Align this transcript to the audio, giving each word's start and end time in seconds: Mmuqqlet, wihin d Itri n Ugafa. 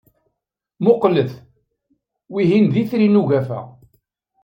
Mmuqqlet, 0.79 1.31
wihin 2.33 2.65
d 2.71 2.73
Itri 2.81 3.07
n 3.09 3.19
Ugafa. 3.21 3.59